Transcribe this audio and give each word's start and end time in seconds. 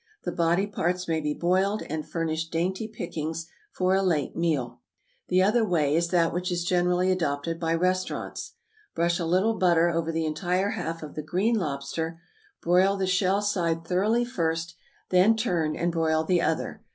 The 0.23 0.31
body 0.31 0.65
parts 0.65 1.07
may 1.07 1.21
be 1.21 1.35
boiled, 1.35 1.83
and 1.83 2.03
furnish 2.03 2.47
dainty 2.47 2.87
pickings 2.87 3.45
for 3.71 3.93
a 3.93 4.01
late 4.01 4.35
meal. 4.35 4.81
The 5.27 5.43
other 5.43 5.63
way 5.63 5.95
is 5.95 6.07
that 6.07 6.33
which 6.33 6.51
is 6.51 6.65
generally 6.65 7.11
adopted 7.11 7.59
by 7.59 7.75
restaurants. 7.75 8.53
Brush 8.95 9.19
a 9.19 9.25
little 9.27 9.53
butter 9.59 9.89
over 9.91 10.11
the 10.11 10.25
entire 10.25 10.71
half 10.71 11.03
of 11.03 11.13
the 11.13 11.21
green 11.21 11.53
lobster; 11.53 12.19
broil 12.63 12.97
the 12.97 13.05
shell 13.05 13.43
side 13.43 13.85
thoroughly 13.85 14.25
first, 14.25 14.73
then 15.09 15.35
turn, 15.37 15.75
and 15.75 15.91
broil 15.91 16.23
the 16.23 16.41
other. 16.41 16.81